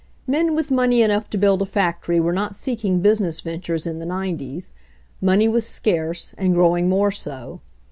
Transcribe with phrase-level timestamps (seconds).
[0.25, 4.05] Men with money enough to build a factory were not seeking business ventures in the
[4.07, 4.73] nine ties.
[5.21, 7.61] Money was scarce, and growing more so.